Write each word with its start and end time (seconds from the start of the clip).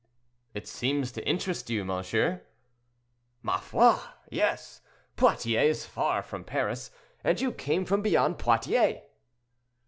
"It 0.55 0.67
seems 0.67 1.11
to 1.11 1.27
interest 1.27 1.69
you, 1.69 1.85
monsieur?" 1.85 2.41
"Ma 3.43 3.59
foi! 3.59 3.99
yes. 4.31 4.81
Poitiers 5.15 5.77
is 5.81 5.85
far 5.85 6.23
from 6.23 6.43
Paris, 6.43 6.89
and 7.23 7.39
you 7.39 7.51
came 7.51 7.85
from 7.85 8.01
beyond 8.01 8.39
Poitiers." 8.39 9.03